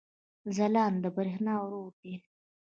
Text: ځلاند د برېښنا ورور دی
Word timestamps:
ځلاند 0.55 0.97
د 1.01 1.05
برېښنا 1.15 1.53
ورور 1.63 1.91
دی 2.01 2.13